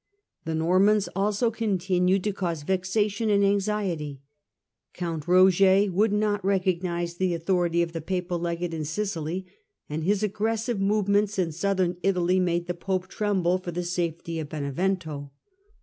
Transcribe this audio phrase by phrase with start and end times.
[0.45, 4.19] The Normans also continued to cause vexation and TJrban'8 auxicty.
[4.95, 9.45] Couut Rogor would not recognise wHhaJger the authority of the papal legate in Sicily,
[9.93, 13.83] 1098 ^' and his aggressive movements in Southern Italy made the pope tremble for the
[13.83, 15.29] safety of Benevento.